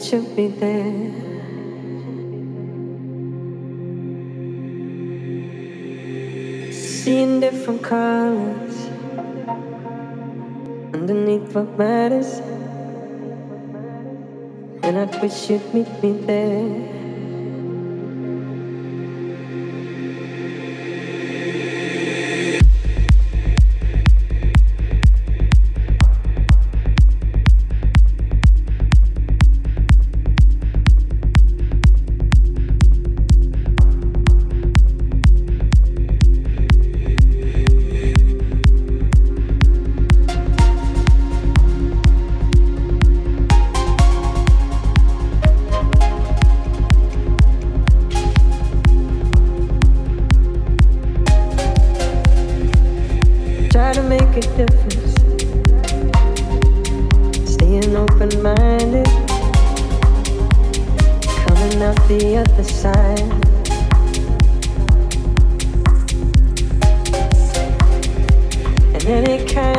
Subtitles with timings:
[0.00, 1.12] it should be there.
[6.72, 8.76] Seeing different colors
[10.94, 12.38] underneath what matters,
[14.82, 16.89] and I wish you'd meet me there.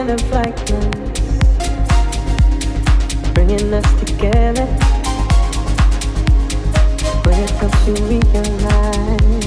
[0.09, 1.19] of like this,
[3.33, 4.65] bringing us together.
[7.23, 9.40] When it comes to realize.